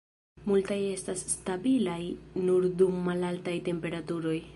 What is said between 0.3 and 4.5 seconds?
Multaj estas stabilaj nur dum malaltaj temperaturoj.